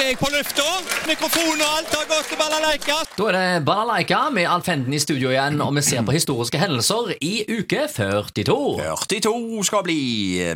jeg 0.00 0.16
på 0.20 0.28
lufta. 0.32 0.64
Mikrofon 1.08 1.60
og 1.60 1.70
alt 1.78 1.94
har 1.94 2.06
gått 2.08 2.28
til 2.30 2.38
balalaika. 2.40 2.96
Da 3.18 3.26
er 3.28 3.36
det 3.36 3.64
Balalaika 3.66 4.20
med 4.32 4.48
Alf 4.48 4.68
Henden 4.70 4.94
i 4.96 5.00
studio 5.02 5.32
igjen, 5.32 5.60
og 5.60 5.74
vi 5.76 5.82
ser 5.84 6.04
på 6.06 6.14
historiske 6.14 6.60
hendelser 6.60 7.12
i 7.20 7.32
uke 7.50 7.86
42. 7.92 8.58
42 8.80 9.64
skal 9.68 9.84
bli. 9.86 10.00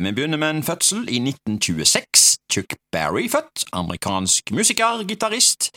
Vi 0.01 0.13
begynner 0.17 0.41
med 0.41 0.57
en 0.57 0.63
fødsel 0.65 1.05
i 1.09 1.21
1926. 1.21 2.25
Chuck 2.51 2.77
Berry 2.93 3.27
født. 3.31 3.67
Amerikansk 3.75 4.51
musiker, 4.55 5.03
gitarist, 5.07 5.69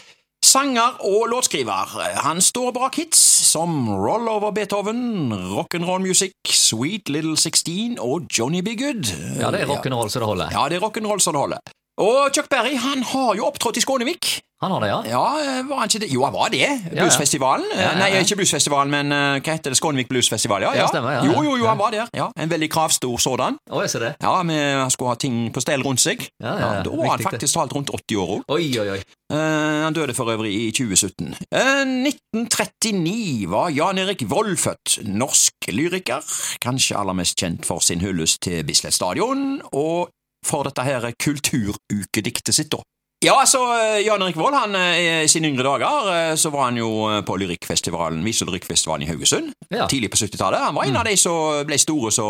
sanger 0.45 1.01
og 1.05 1.29
låtskriver. 1.33 1.97
Han 2.25 2.41
står 2.45 2.73
bak 2.77 2.97
hits 3.01 3.21
som 3.49 3.89
Roll 3.91 4.29
Over 4.29 4.53
Beethoven, 4.57 5.33
Rock'n'Roll 5.33 6.05
Music, 6.05 6.33
Sweet 6.47 7.09
Little 7.09 7.37
Sixteen 7.37 7.99
og 8.01 8.29
Johnny 8.39 8.61
Be 8.61 8.77
Good. 8.77 9.13
Ja, 9.41 9.51
det 9.51 9.65
er 9.65 9.73
rock'n'roll 9.73 10.09
som 10.09 10.23
det 10.23 10.31
holder. 10.33 10.55
Ja, 10.55 10.69
det 10.69 10.81
er 10.81 10.87
rock'n'roll 10.89 11.21
som 11.21 11.37
det 11.37 11.41
holder. 11.47 11.78
Og 11.99 12.31
Chuck 12.35 12.47
Berry 12.51 12.77
han 12.79 13.03
har 13.03 13.35
jo 13.35 13.49
opptrådt 13.49 13.81
i 13.81 13.83
Skånevik. 13.83 14.39
Han 14.63 14.73
har 14.75 14.81
det, 14.83 14.89
ja? 14.91 14.99
Ja, 15.07 15.63
var 15.69 15.85
han 15.85 15.91
ikke 15.91 16.01
det? 16.03 16.09
Jo, 16.11 16.25
han 16.27 16.33
var 16.35 16.51
det. 16.51 16.67
Bluesfestivalen. 16.91 17.67
Ja, 17.75 17.83
ja. 17.85 17.91
Nei, 17.99 18.09
ikke 18.23 18.41
Bluesfestivalen, 18.41 18.91
men 18.91 19.15
eh, 19.15 19.39
hva 19.39 19.55
heter 19.55 19.71
det? 19.71 19.79
Skånevik 19.79 20.11
Bluesfestival, 20.11 20.65
ja. 20.67 20.73
Ja, 20.79 20.89
stemmer, 20.91 21.15
ja. 21.15 21.21
Jo, 21.27 21.45
jo, 21.47 21.53
jo, 21.61 21.69
han 21.71 21.79
var 21.79 21.95
der. 21.95 22.11
Ja, 22.15 22.27
En 22.35 22.51
veldig 22.51 22.67
kravstor 22.75 23.23
sådan. 23.23 23.59
Å, 23.71 23.83
jeg 23.87 23.93
ser 23.93 24.07
det. 24.07 24.11
Ja, 24.23 24.33
han 24.43 24.91
skulle 24.95 25.15
ha 25.15 25.19
ting 25.19 25.37
på 25.55 25.63
stell 25.63 25.87
rundt 25.87 26.03
seg. 26.03 26.27
Ja, 26.43 26.57
ja, 26.59 26.73
ja. 26.79 26.83
Da 26.87 26.91
var 26.91 27.13
han 27.15 27.23
faktisk 27.29 27.55
talt 27.55 27.75
rundt 27.79 27.95
80 27.95 28.19
år 28.19 28.35
òg. 28.39 28.45
Oi, 28.59 28.67
oi, 28.83 28.89
oi. 28.97 29.01
han 29.35 29.95
døde 29.95 30.15
for 30.19 30.35
øvrig 30.35 30.51
i 30.55 30.69
2017. 30.75 31.35
Uh, 31.55 31.87
1939 32.11 33.47
var 33.55 33.71
Jan 33.75 34.03
Erik 34.03 34.27
Vold 34.31 34.57
født. 34.59 34.99
Norsk 35.07 35.71
lyriker, 35.71 36.27
kanskje 36.63 36.99
aller 36.99 37.15
mest 37.15 37.39
kjent 37.39 37.67
for 37.67 37.83
sin 37.85 38.03
hyllest 38.03 38.43
til 38.47 38.67
Bislett 38.67 38.99
Stadion, 38.99 39.61
og 39.71 40.11
for 40.47 40.63
dette 40.69 40.85
her 40.87 41.09
kulturukediktet 41.21 42.55
sitt, 42.55 42.71
da. 42.73 42.79
Ja, 43.25 43.33
altså, 43.41 43.59
eh, 43.75 44.05
Jan 44.07 44.23
Erik 44.23 44.37
Vold, 44.39 44.55
han, 44.55 44.75
eh, 44.79 45.25
i 45.25 45.29
sine 45.29 45.49
yngre 45.51 45.65
dager, 45.67 46.07
eh, 46.13 46.35
så 46.39 46.51
var 46.55 46.69
han 46.69 46.77
jo 46.79 46.89
på 47.27 47.35
lyrikkfestivalen, 47.41 48.23
Viselyrikkfestivalen 48.25 49.03
i 49.03 49.11
Haugesund, 49.11 49.53
Ja. 49.75 49.87
tidlig 49.91 50.11
på 50.13 50.17
70-tallet. 50.17 50.59
Han 50.61 50.75
var 50.75 50.85
en 50.85 50.97
av 50.97 51.05
de 51.05 51.17
som 51.17 51.67
ble 51.67 51.79
store, 51.79 52.11
så 52.13 52.27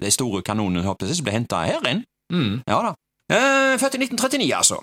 de 0.00 0.10
store 0.10 0.42
kanonene, 0.42 0.84
håper 0.84 1.06
jeg, 1.08 1.16
som 1.16 1.24
ble 1.24 1.32
henta 1.32 1.64
her 1.66 1.80
inn. 1.90 2.04
Mm. 2.32 2.62
Ja 2.68 2.82
da. 2.82 2.94
Eh, 3.30 3.76
født 3.78 3.94
i 3.96 3.98
1939, 3.98 4.54
altså. 4.54 4.78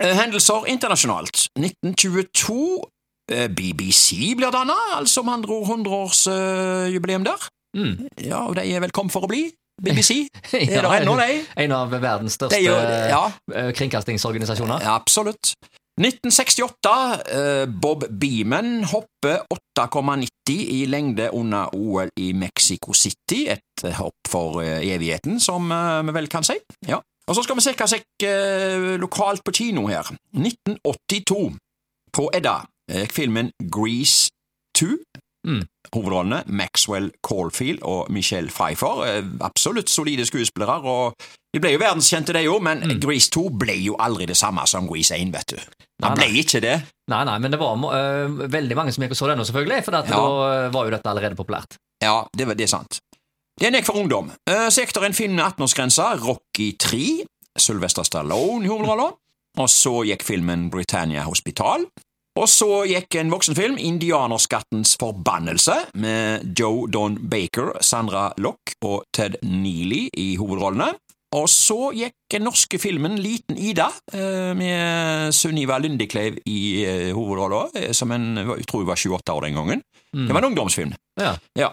Hendelser 0.00 0.64
internasjonalt. 0.68 1.48
1922. 1.58 2.84
eh, 3.30 3.48
BBC 3.48 4.34
blir 4.36 4.50
danna, 4.50 4.74
altså 4.98 5.22
med 5.24 5.32
andre 5.34 5.50
ord 5.54 5.66
100-årsjubileum 5.68 7.24
der. 7.24 7.48
Mm. 7.76 8.08
Ja, 8.20 8.46
og 8.46 8.56
de 8.56 8.60
er 8.74 8.80
vel 8.80 8.90
kommet 8.92 9.12
for 9.14 9.24
å 9.24 9.28
bli, 9.30 9.50
BBC. 9.82 10.10
Er 10.52 10.82
det 10.86 10.96
ennå, 11.02 11.16
de? 11.18 11.40
En 11.64 11.72
av 11.76 11.90
verdens 11.92 12.36
største 12.38 12.60
jo- 12.62 12.76
ja. 13.12 13.22
eh, 13.54 13.70
kringkastingsorganisasjoner. 13.76 14.82
Ja, 14.84 14.94
absolutt. 15.00 15.54
1968. 16.00 17.20
eh, 17.28 17.66
Bob 17.68 18.04
Beeman 18.20 18.84
hopper 18.84 19.42
8,90 19.78 20.56
i 20.72 20.84
lengde 20.88 21.28
under 21.34 21.68
OL 21.76 22.08
i 22.16 22.32
Mexico 22.32 22.92
City. 22.96 23.44
Et 23.52 23.84
hopp 23.98 24.16
for 24.28 24.62
eh, 24.62 24.80
evigheten, 24.94 25.40
som 25.40 25.68
vi 26.06 26.14
vel 26.16 26.28
kan 26.32 26.44
si. 26.46 26.56
Ja. 26.88 27.00
Og 27.28 27.36
så 27.36 27.42
skal 27.46 27.56
vi 27.58 27.62
se 27.62 27.74
som 27.78 27.92
er 28.26 28.96
lokalt 28.98 29.44
på 29.46 29.52
kino 29.54 29.84
her. 29.86 30.08
1982. 30.34 31.52
På 32.12 32.28
Edda 32.34 32.58
gikk 32.90 33.12
filmen 33.14 33.52
Grease 33.72 34.30
2. 34.76 34.96
Mm. 35.46 35.62
Hovedrollene 35.94 36.42
Maxwell 36.46 37.10
Caulfield 37.26 37.80
og 37.82 38.10
Michelle 38.14 38.48
Pfeiffer. 38.50 39.02
eh, 39.06 39.24
Absolutt 39.40 39.90
solide 39.90 40.26
skuespillere, 40.26 40.76
og 40.86 41.14
de 41.54 41.60
ble 41.60 41.72
jo 41.74 41.78
verdenskjente, 41.82 42.32
de 42.32 42.44
òg, 42.48 42.62
men 42.62 43.00
Grease 43.02 43.30
2 43.34 43.48
ble 43.58 43.74
jo 43.82 43.96
aldri 43.98 44.26
det 44.26 44.36
samme 44.36 44.62
som 44.66 44.86
Grease 44.88 45.16
1, 45.18 45.32
vet 45.34 45.46
du. 45.56 45.58
Han 46.02 46.16
ble 46.16 46.28
ikke 46.42 46.60
det. 46.62 46.76
Nei, 47.10 47.24
nei, 47.24 47.38
men 47.38 47.50
det 47.50 47.58
var 47.60 47.74
uh, 47.76 48.46
veldig 48.50 48.76
mange 48.78 48.92
som 48.94 49.02
gikk 49.04 49.12
og 49.14 49.18
så 49.18 49.28
den 49.28 49.38
nå, 49.38 49.44
selvfølgelig, 49.44 49.84
for 49.84 49.92
Ja. 49.92 50.02
da 50.02 50.70
var 50.70 50.84
jo 50.86 50.90
dette 50.94 51.10
allerede 51.10 51.36
populært. 51.36 51.76
Ja, 52.02 52.24
det, 52.36 52.46
var- 52.46 52.54
det 52.54 52.64
er 52.64 52.72
sant. 52.78 52.98
Den 53.60 53.74
gikk 53.74 53.84
for 53.86 53.98
ungdom. 54.00 54.30
Uh, 54.48 54.70
Sektoren 54.70 55.12
med 55.34 55.44
18-årsgrensa, 55.44 56.18
Rocky 56.22 56.72
3, 56.78 57.24
Sylvester 57.58 58.02
Stallone 58.02 58.64
i 58.64 58.68
hovedrollen. 58.68 59.12
Og 59.58 59.68
så 59.68 60.02
gikk 60.08 60.22
filmen 60.24 60.70
Britannia 60.70 61.22
Hospital. 61.26 61.84
Og 62.40 62.48
så 62.48 62.68
gikk 62.88 63.18
en 63.20 63.32
voksenfilm, 63.32 63.76
Indianerskattens 63.76 64.94
forbannelse, 65.00 65.74
med 66.00 66.54
Joe 66.58 66.86
Don 66.88 67.18
Baker, 67.28 67.74
Sandra 67.84 68.30
Lock 68.40 68.72
og 68.80 69.04
Ted 69.12 69.36
Neely 69.44 70.06
i 70.16 70.32
hovedrollene. 70.40 70.94
Og 71.36 71.46
så 71.48 71.92
gikk 71.96 72.34
den 72.34 72.44
norske 72.44 72.80
filmen 72.80 73.16
Liten 73.20 73.56
Ida, 73.56 73.88
eh, 74.12 74.52
med 74.56 75.32
Sunniva 75.36 75.78
Lundekleiv 75.80 76.40
i 76.48 76.60
eh, 76.84 77.12
hovedrollen, 77.16 77.72
eh, 77.80 77.92
som 77.96 78.12
en, 78.12 78.34
jeg 78.36 78.66
tror 78.68 78.84
hun 78.84 78.90
var 78.90 79.00
28 79.00 79.36
år 79.36 79.46
den 79.46 79.56
gangen. 79.56 79.82
Mm. 80.12 80.26
Det 80.26 80.34
var 80.34 80.42
en 80.42 80.50
ungdomsfilm. 80.50 80.92
Ja. 81.20 81.36
Ja. 81.58 81.72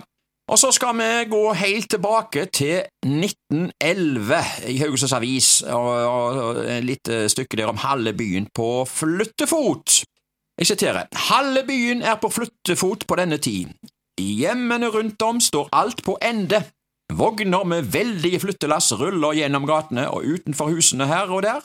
Og 0.50 0.58
så 0.58 0.72
skal 0.74 0.96
vi 0.98 1.10
gå 1.30 1.42
helt 1.54 1.90
tilbake 1.92 2.48
til 2.50 2.88
1911 3.06 4.40
i 4.72 4.80
Haugesunds 4.82 5.14
Avis, 5.14 5.50
og, 5.62 5.90
og, 6.08 6.40
og 6.44 6.62
et 6.64 6.88
lite 6.88 7.28
stykke 7.30 7.60
der 7.60 7.70
om 7.70 7.78
halve 7.84 8.16
byen 8.18 8.48
på 8.56 8.88
flyttefot. 8.90 10.00
Jeg 10.60 10.68
siterer, 10.68 11.08
halve 11.16 11.64
byen 11.68 12.02
er 12.02 12.18
på 12.20 12.28
flyttefot 12.36 13.06
på 13.08 13.16
denne 13.16 13.38
tid. 13.40 13.72
I 14.20 14.28
hjemmene 14.42 14.90
rundt 14.92 15.22
om 15.24 15.40
står 15.40 15.70
alt 15.72 16.04
på 16.04 16.18
ende. 16.20 16.60
Vogner 17.16 17.64
med 17.64 17.88
veldige 17.94 18.42
flyttelass 18.44 18.92
ruller 19.00 19.38
gjennom 19.40 19.64
gatene, 19.70 20.10
og 20.12 20.28
utenfor 20.28 20.74
husene 20.74 21.08
her 21.08 21.32
og 21.32 21.46
der 21.48 21.64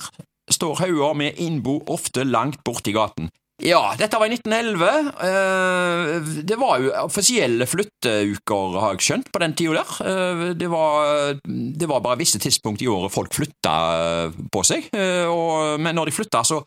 står 0.51 0.79
hauger 0.85 1.17
med 1.19 1.41
innbo 1.43 1.81
ofte 1.91 2.23
langt 2.25 2.63
borti 2.65 2.95
gaten. 2.95 3.33
Ja, 3.65 3.95
dette 3.97 4.19
var 4.21 4.29
i 4.29 4.35
1911. 4.37 4.89
Eh, 5.25 6.27
det 6.45 6.57
var 6.61 6.83
jo 6.83 6.91
offisielle 7.01 7.65
flytteuker, 7.69 8.75
har 8.77 8.93
jeg 8.93 9.07
skjønt, 9.07 9.31
på 9.33 9.41
den 9.41 9.55
tida 9.57 9.79
der. 9.81 9.95
Eh, 10.05 10.43
det, 10.61 10.69
var, 10.69 11.39
det 11.49 11.89
var 11.89 12.03
bare 12.05 12.21
visse 12.21 12.41
tidspunkt 12.43 12.85
i 12.85 12.91
året 12.93 13.15
folk 13.15 13.33
flytta 13.33 13.77
eh, 13.95 14.37
på 14.53 14.65
seg. 14.69 14.91
Og, 15.33 15.81
men 15.81 15.97
når 15.97 16.11
de 16.11 16.17
flytta, 16.19 16.43
så 16.45 16.61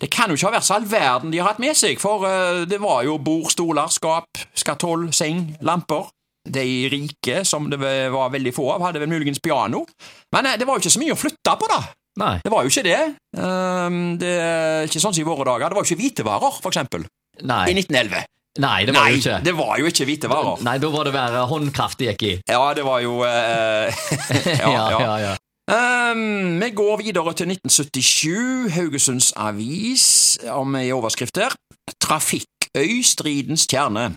Det 0.00 0.10
kan 0.12 0.30
jo 0.30 0.38
ikke 0.38 0.46
ha 0.46 0.54
vært 0.54 0.68
så 0.68 0.76
all 0.76 0.86
verden 0.86 1.32
de 1.32 1.40
har 1.40 1.50
hatt 1.50 1.62
med 1.62 1.74
seg, 1.78 1.98
for 1.98 2.22
det 2.68 2.78
var 2.82 3.02
jo 3.06 3.18
bord, 3.18 3.50
stoler, 3.50 3.90
skap, 3.90 4.38
skatoll, 4.54 5.08
seng, 5.16 5.56
lamper. 5.64 6.06
De 6.44 6.64
rike, 6.92 7.40
som 7.48 7.66
det 7.72 7.80
var 7.80 8.30
veldig 8.30 8.52
få 8.54 8.68
av, 8.76 8.84
hadde 8.84 9.02
vel 9.02 9.10
muligens 9.10 9.42
piano. 9.42 9.82
Men 10.34 10.54
det 10.54 10.68
var 10.68 10.76
jo 10.76 10.84
ikke 10.84 10.94
så 10.94 11.02
mye 11.02 11.16
å 11.16 11.18
flytte 11.18 11.58
på, 11.58 11.70
da. 11.72 11.82
Nei. 12.20 12.36
Det 12.44 12.50
var 12.52 12.62
jo 12.62 12.70
ikke 12.70 12.84
det. 12.86 12.98
Ehm, 13.42 14.02
det 14.20 14.34
er 14.38 14.86
ikke 14.86 15.02
sånn 15.02 15.14
som 15.16 15.22
i 15.22 15.26
våre 15.26 15.46
dager. 15.48 15.72
Det 15.72 15.78
var 15.78 15.82
jo 15.82 15.90
ikke 15.90 16.02
hvitevarer, 16.02 16.60
for 16.62 16.70
eksempel, 16.70 17.06
Nei. 17.42 17.64
i 17.72 17.74
1911. 17.74 18.26
Nei, 18.62 18.84
det 18.86 18.92
var 18.94 19.00
Nei, 19.02 19.14
jo 19.16 19.18
ikke. 19.18 19.38
det 19.42 19.54
var 19.58 19.78
jo 19.80 19.88
ikke 19.90 20.06
hvitevarer. 20.06 20.60
Nei, 20.62 20.76
da 20.78 20.90
var 20.94 21.08
det 21.08 21.14
bare 21.16 21.40
håndkraft 21.50 21.98
det 21.98 22.12
gikk 22.12 22.22
i. 22.28 22.34
Ja, 22.52 22.68
det 22.78 22.84
var 22.86 23.00
jo 23.02 23.16
eh, 23.26 24.04
ja, 24.62 24.68
ja. 24.70 25.00
ja, 25.02 25.16
ja. 25.24 25.32
Um, 25.64 26.60
vi 26.60 26.68
går 26.76 27.00
videre 27.00 27.32
til 27.34 27.50
1977, 27.50 28.70
Haugesunds 28.76 29.32
Avis, 29.34 30.06
om 30.52 30.76
i 30.78 30.92
overskrifter. 30.94 31.56
Trafikkøy, 32.04 33.00
stridens 33.02 33.66
kjerne. 33.66 34.12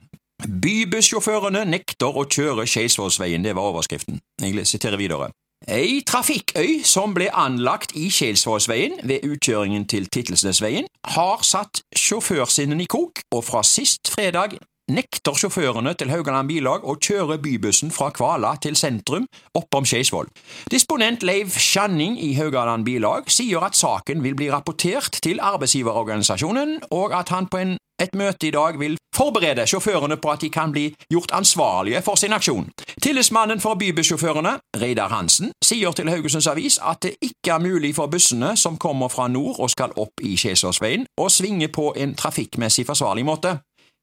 Bybussjåførene 0.45 1.63
nekter 1.65 2.13
å 2.13 2.27
kjøre 2.29 2.67
Skeisvollsveien, 2.69 3.41
det 3.41 3.55
var 3.57 3.71
overskriften. 3.71 4.19
Jeg 4.43 4.67
siterer 4.69 4.99
videre. 5.01 5.31
Ei 5.65 6.03
trafikkøy 6.05 6.83
som 6.85 7.15
ble 7.17 7.31
anlagt 7.33 7.95
i 7.97 8.11
Kjelsvollsveien 8.13 8.99
ved 9.09 9.25
utkjøringen 9.25 9.87
til 9.89 10.05
Tittelsnesveien, 10.05 10.85
har 11.17 11.41
satt 11.41 11.81
sjåførsinnen 11.97 12.83
i 12.83 12.85
kok, 12.85 13.23
og 13.33 13.41
fra 13.47 13.63
sist 13.65 14.11
fredag 14.13 14.59
nekter 14.87 15.35
sjåførene 15.35 15.95
til 15.97 16.13
Haugaland 16.13 16.47
Bilag 16.47 16.85
å 16.87 16.95
kjøre 17.01 17.39
bybussen 17.43 17.89
fra 17.91 18.11
Kvala 18.15 18.53
til 18.63 18.77
sentrum 18.79 19.25
oppom 19.57 19.87
Skeisvoll. 19.89 20.29
Disponent 20.71 21.25
Leiv 21.27 21.51
Skjanning 21.57 22.15
i 22.21 22.35
Haugaland 22.37 22.85
Bilag 22.87 23.33
sier 23.33 23.65
at 23.65 23.75
saken 23.75 24.21
vil 24.23 24.37
bli 24.37 24.51
rapportert 24.53 25.19
til 25.25 25.41
arbeidsgiverorganisasjonen, 25.43 26.77
og 26.93 27.17
at 27.17 27.33
han 27.33 27.49
på 27.49 27.63
en, 27.65 27.75
et 27.99 28.15
møte 28.15 28.47
i 28.47 28.53
dag 28.53 28.77
vil 28.79 28.95
forberede 29.17 29.65
sjåførene 29.67 30.19
på 30.21 30.31
at 30.31 30.45
de 30.45 30.53
kan 30.53 30.71
bli 30.71 30.91
gjort 31.11 31.33
ansvarlige 31.35 32.05
for 32.05 32.15
sin 32.21 32.37
aksjon. 32.37 32.69
Tillitsmannen 33.07 33.61
for 33.63 33.73
bybussjåførene, 33.79 34.57
Reidar 34.81 35.07
Hansen, 35.07 35.53
sier 35.63 35.93
til 35.95 36.09
Haugesunds 36.11 36.47
Avis 36.51 36.75
at 36.83 37.05
det 37.05 37.13
ikke 37.23 37.53
er 37.55 37.61
mulig 37.63 37.93
for 37.95 38.11
bussene 38.11 38.49
som 38.59 38.75
kommer 38.75 39.07
fra 39.07 39.29
nord 39.31 39.61
og 39.63 39.69
skal 39.71 39.93
opp 39.95 40.19
i 40.27 40.33
Skjesåsveien, 40.35 41.05
å 41.15 41.29
svinge 41.31 41.69
på 41.71 41.93
en 41.95 42.17
trafikkmessig 42.19 42.83
forsvarlig 42.89 43.23
måte. 43.29 43.53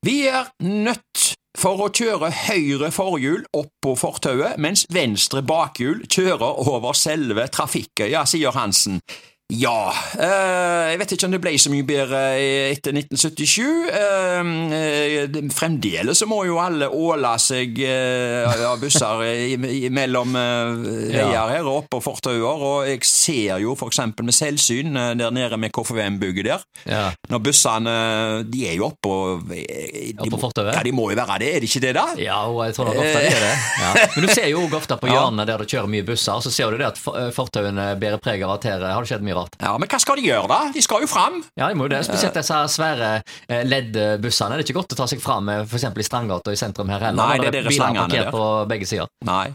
Vi 0.09 0.23
er 0.31 0.49
nødt 0.65 1.35
for 1.53 1.85
å 1.85 1.91
kjøre 1.93 2.33
høyre 2.47 2.89
forhjul 2.97 3.45
opp 3.53 3.75
på 3.85 3.93
fortauet, 4.01 4.57
mens 4.57 4.87
venstre 4.89 5.45
bakhjul 5.45 6.07
kjører 6.09 6.65
over 6.65 6.97
selve 6.97 7.45
trafikkøya, 7.53 8.25
sier 8.25 8.57
Hansen. 8.57 9.03
Ja, 9.53 9.93
eh, 10.17 10.93
jeg 10.95 10.99
vet 11.03 11.11
ikke 11.13 11.27
om 11.29 11.35
det 11.35 11.39
ble 11.45 11.51
så 11.61 11.69
mye 11.69 11.85
bedre 11.85 12.21
etter 12.73 12.95
1977. 12.97 13.91
Eh, 13.93 14.39
eh, 14.73 15.35
fremdeles 15.53 16.17
så 16.23 16.27
må 16.31 16.39
jo 16.49 16.57
alle 16.63 16.89
åle 16.89 17.33
seg 17.43 17.77
av 17.85 18.81
busser 18.81 19.21
mellom 19.93 20.33
veier 20.33 21.53
her 21.53 21.69
og 21.69 21.83
oppå 21.83 22.01
fortauer, 22.07 22.65
og 22.71 22.89
jeg 22.89 23.05
ser 23.05 23.61
jo 23.63 23.77
eksempel 23.85 24.25
med 24.25 24.33
selvsyn 24.35 24.97
der 25.21 25.35
nede 25.37 25.59
med 25.61 25.75
KFVM-bygget 25.77 26.49
der, 26.49 26.65
Ja. 26.89 27.05
når 27.29 27.45
bussene, 27.45 27.95
de 28.49 28.65
er 28.71 28.79
jo 28.81 28.89
oppå 28.89 29.13
Oppå 30.25 30.41
fortauet? 30.41 30.73
Ja, 30.75 30.83
de 30.89 30.93
må 30.97 31.11
jo 31.13 31.19
være 31.21 31.39
det, 31.45 31.51
er 31.57 31.61
de 31.61 31.69
ikke 31.69 31.85
det 31.85 31.93
da? 31.99 32.07
Ja, 32.17 32.41
jeg 32.65 32.75
tror 32.79 32.89
nok 32.89 32.97
ofte 33.05 33.21
det 33.21 33.37
er 33.37 33.45
det. 33.45 33.55
Ja. 33.85 33.93
Men 34.17 34.25
du 34.27 34.33
ser 34.33 34.49
jo 34.49 34.65
ofte 34.73 34.97
på 35.05 35.11
hjørnene 35.13 35.45
der 35.53 35.61
det 35.61 35.69
kjører 35.69 35.93
mye 35.93 36.07
busser, 36.09 36.41
så 36.41 36.51
ser 36.51 36.73
du 36.73 36.81
det 36.81 36.89
at 36.95 36.99
for- 37.01 37.29
fortauene 37.37 37.91
bærer 38.01 38.19
preg 38.25 38.43
av 38.49 38.57
at 38.57 38.65
her 38.73 38.81
har 38.89 39.05
det 39.05 39.13
skjedd 39.13 39.23
mye 39.27 39.34
rart. 39.37 39.59
Ja, 39.63 39.75
men 39.81 39.91
hva 39.91 40.01
skal 40.03 40.21
de 40.21 40.27
gjøre 40.29 40.49
da? 40.51 40.61
De 40.75 40.83
skal 40.85 41.05
jo 41.05 41.11
fram. 41.11 41.41
Ja, 41.59 41.69
de 41.71 41.79
må 41.79 41.89
jo 41.89 41.95
det. 41.95 42.03
Spesielt 42.07 42.37
disse 42.39 42.61
svære 42.75 43.11
eh, 43.49 43.63
LED-bussene. 43.67 44.57
Det 44.59 44.65
er 44.65 44.69
ikke 44.69 44.79
godt 44.81 44.97
å 44.97 45.01
ta 45.03 45.09
seg 45.11 45.23
fram 45.25 45.51
med 45.51 45.67
f.eks. 45.69 45.87
i 45.91 46.07
Strandgata 46.07 46.55
i 46.55 46.61
sentrum 46.61 46.93
her 46.93 47.11
heller. 47.11 47.21
Nei, 47.21 47.43
det 47.43 47.53
er 47.53 47.69
det 47.69 47.77
slangene 47.77 48.07
parkert 48.09 48.35
på 48.35 48.49
begge 48.71 48.89
sider. 48.91 49.11
Nei. 49.29 49.47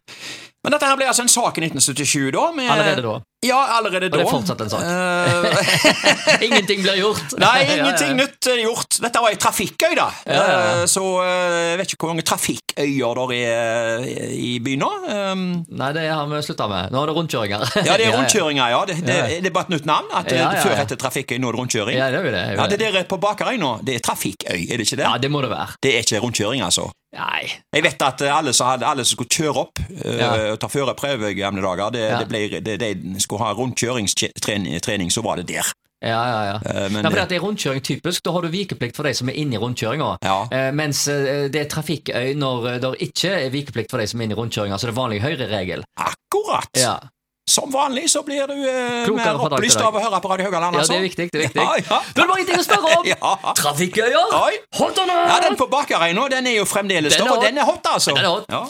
Men 0.63 0.73
dette 0.75 0.87
her 0.89 0.97
ble 0.99 1.05
altså 1.07 1.23
en 1.23 1.31
sak 1.31 1.55
i 1.57 1.61
1977 1.69 2.31
da. 2.35 2.49
Med, 2.51 2.67
Allerede 2.73 3.03
da. 3.05 3.13
Ja, 3.47 3.59
allerede 3.77 4.09
Og 4.09 4.11
da. 4.11 4.17
det 4.17 4.25
er 4.25 4.31
fortsatt 4.33 4.61
en 4.65 4.71
sak. 4.73 4.81
Eh, 4.83 6.41
Ingenting 6.49 6.81
blir 6.83 6.97
gjort! 6.99 7.35
Nei, 7.39 7.61
ingenting 7.77 8.09
ja, 8.11 8.15
ja. 8.15 8.17
nytt 8.19 8.49
er 8.51 8.59
gjort. 8.65 8.97
Dette 9.05 9.21
var 9.23 9.31
ei 9.31 9.37
trafikkøy, 9.39 9.93
da. 9.95 10.09
Ja. 10.27 10.41
Eh, 10.49 10.81
Så 10.91 11.03
eh, 11.23 11.53
jeg 11.71 11.77
vet 11.79 11.93
ikke 11.95 12.03
hvor 12.03 12.11
mange 12.11 12.25
trafikkøyer 12.27 13.21
der 13.21 13.33
er 13.37 14.03
eh, 14.03 14.33
i 14.35 14.51
byen 14.65 14.83
nå. 14.83 14.89
Um, 15.07 15.45
Nei, 15.79 15.89
det 15.95 16.03
har 16.11 16.27
vi 16.27 16.41
slutta 16.43 16.67
med. 16.71 16.91
Nå 16.91 17.05
er 17.05 17.11
det 17.13 17.15
rundkjøringer. 17.21 17.65
Ja, 17.87 17.95
det 17.95 18.09
er 18.09 18.17
rundkjøringer, 18.19 18.75
ja. 18.75 18.83
Det, 18.91 18.99
det, 19.07 19.17
det 19.45 19.51
er 19.53 19.55
bare 19.55 19.69
et 19.71 19.75
nytt 19.77 19.87
navn. 19.87 20.11
At 20.19 20.27
eh. 20.35 20.59
Før 20.59 20.75
het 20.81 20.91
det 20.91 20.99
trafikkøy, 21.05 21.37
nå 21.39 21.53
er 21.53 21.55
det 21.55 21.63
rundkjøring. 21.63 21.95
Ja, 22.03 22.11
det 22.11 22.19
er 22.19 22.27
jo 22.27 22.35
det. 22.35 22.43
er 22.43 22.51
jo 22.57 22.59
Ja, 22.59 22.67
det 22.75 22.81
det. 22.83 22.91
der 22.99 23.07
på 23.15 23.21
Bakerøy 23.23 23.55
nå, 23.63 23.77
det 23.87 23.95
er 24.01 24.03
trafikkøy, 24.11 24.59
er 24.67 24.75
det 24.75 24.83
ikke 24.89 24.99
det? 24.99 25.07
Ja, 25.07 25.15
det 25.23 25.31
må 25.31 25.39
det 25.47 25.53
være. 25.55 25.79
Det 25.87 25.95
er 25.95 26.03
ikke 26.03 26.19
rundkjøring, 26.27 26.67
altså. 26.67 26.89
Nei. 27.17 27.47
Jeg 27.73 27.83
vet 27.83 28.01
at 28.05 28.21
eh, 28.21 28.29
alle 28.37 28.51
som, 28.53 28.67
hadde, 28.69 28.85
alle 28.85 29.03
som 29.05 29.17
skulle 29.17 29.33
kjøre 29.33 29.57
opp 29.63 29.79
eh, 29.81 30.19
Ja. 30.19 30.29
og 30.53 30.59
ta 30.61 30.67
førerprøve 30.69 31.31
i 31.31 31.37
gamle 31.39 31.63
dager, 31.65 31.91
det, 31.95 32.03
Ja. 32.09 32.19
det 32.21 32.27
ble, 32.29 32.61
det, 32.61 32.75
de 32.79 33.19
skulle 33.23 33.41
ha 33.43 33.53
rundkjøringstrening, 33.57 35.09
så 35.11 35.23
var 35.25 35.37
det 35.41 35.47
der. 35.49 35.71
Ja, 36.05 36.19
ja, 36.29 36.41
ja. 36.47 36.57
Eh, 36.63 36.85
men 36.93 37.03
Nei, 37.03 37.09
for 37.11 37.19
det- 37.25 37.35
er 37.35 37.43
rundkjøring 37.43 37.81
typisk, 37.83 38.23
da 38.23 38.31
har 38.31 38.41
du 38.45 38.47
vikeplikt 38.53 38.95
for 38.95 39.03
de 39.03 39.13
som 39.13 39.27
er 39.29 39.33
inne 39.41 39.57
i 39.57 39.59
rundkjøringa. 39.59 40.17
Ja. 40.23 40.71
Mens 40.71 41.03
det 41.05 41.55
er 41.59 41.65
trafikkøy 41.67 42.35
når 42.39 42.79
det 42.79 42.93
ikke 43.09 43.33
er 43.45 43.49
vikeplikt 43.49 43.91
for 43.91 43.97
de 43.99 44.07
som 44.07 44.21
er 44.21 44.23
inne 44.29 44.37
i 44.37 44.39
rundkjøringa. 44.39 44.77
Så 44.79 44.87
det 44.87 44.93
er 44.95 45.01
vanlig 45.01 45.21
høyreregel. 45.25 45.83
Akkurat! 45.97 46.69
Ja. 46.77 46.99
Som 47.49 47.71
vanlig 47.73 48.05
så 48.11 48.21
blir 48.25 48.45
du 48.47 48.55
eh, 48.69 49.09
mer 49.17 49.39
opplyst 49.41 49.81
av 49.81 49.95
å 49.95 50.03
høre 50.03 50.19
på 50.21 50.29
Radio 50.29 50.45
Høgaland, 50.49 50.77
ja, 50.77 50.83
altså. 50.83 50.93
det 50.93 50.99
er 50.99 51.07
viktig. 51.07 51.25
det 51.33 51.39
er 51.39 51.45
viktig 51.47 51.63
Ja, 51.63 51.71
ja. 51.81 51.99
Da 52.13 52.21
er 52.21 52.27
det 52.27 52.29
bare 52.29 52.43
en 52.43 52.49
ting 52.51 52.59
å 52.61 52.65
spørre 52.67 52.95
om! 52.99 53.07
Ja. 53.13 53.53
Trafikkøyer! 53.57 54.35
Hot 54.79 55.01
or 55.01 55.09
not? 55.09 55.23
Ja, 55.31 55.39
den 55.47 55.57
på 55.57 55.65
Bakerøy 55.71 56.13
nå, 56.13 56.27
den 56.29 56.49
er 56.51 56.59
jo 56.59 56.67
fremdeles 56.69 57.17
er 57.17 57.25
der, 57.25 57.33
og 57.33 57.41
den 57.43 57.57
er 57.57 57.65
hot, 57.65 57.89
altså. 57.89 58.13
Den 58.13 58.27
er 58.27 58.35
hot. 58.35 58.45
Ja. 58.53 58.61